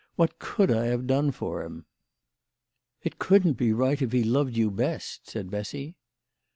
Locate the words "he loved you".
4.13-4.71